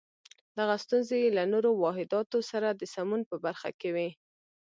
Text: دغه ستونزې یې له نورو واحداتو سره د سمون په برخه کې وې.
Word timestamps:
دغه 0.57 0.75
ستونزې 0.83 1.15
یې 1.23 1.29
له 1.37 1.43
نورو 1.53 1.69
واحداتو 1.83 2.39
سره 2.51 2.67
د 2.71 2.81
سمون 2.93 3.21
په 3.29 3.35
برخه 3.45 3.69
کې 3.79 3.89
وې. 3.95 4.09